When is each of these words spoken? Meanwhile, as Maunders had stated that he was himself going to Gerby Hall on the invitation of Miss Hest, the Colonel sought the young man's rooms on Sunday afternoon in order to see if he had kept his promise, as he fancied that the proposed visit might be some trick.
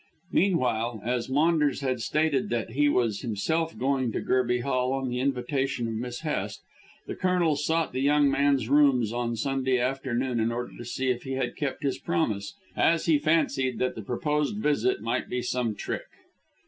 Meanwhile, 0.31 1.03
as 1.05 1.29
Maunders 1.29 1.81
had 1.81 2.01
stated 2.01 2.49
that 2.49 2.71
he 2.71 2.89
was 2.89 3.21
himself 3.21 3.77
going 3.77 4.11
to 4.13 4.19
Gerby 4.19 4.63
Hall 4.63 4.93
on 4.93 5.09
the 5.09 5.19
invitation 5.19 5.87
of 5.87 5.93
Miss 5.93 6.21
Hest, 6.21 6.63
the 7.05 7.13
Colonel 7.13 7.55
sought 7.55 7.91
the 7.93 8.01
young 8.01 8.27
man's 8.27 8.67
rooms 8.67 9.13
on 9.13 9.35
Sunday 9.35 9.77
afternoon 9.77 10.39
in 10.39 10.51
order 10.51 10.75
to 10.75 10.85
see 10.85 11.09
if 11.11 11.21
he 11.21 11.33
had 11.33 11.55
kept 11.55 11.83
his 11.83 11.99
promise, 11.99 12.55
as 12.75 13.05
he 13.05 13.19
fancied 13.19 13.77
that 13.77 13.93
the 13.93 14.01
proposed 14.01 14.57
visit 14.57 15.01
might 15.03 15.29
be 15.29 15.43
some 15.43 15.75
trick. 15.75 16.07